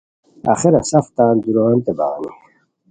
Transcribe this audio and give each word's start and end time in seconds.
آخرا 0.53 0.81
سف 0.89 1.05
تان 1.15 1.35
دُورانتے 1.43 1.91
بغانی 1.97 2.31